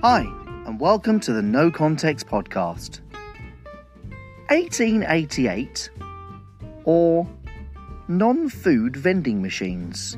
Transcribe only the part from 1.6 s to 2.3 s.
Context